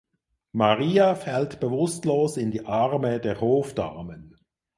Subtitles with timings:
[0.51, 4.35] Maria fällt bewusstlos in die Arme der Hofdamen.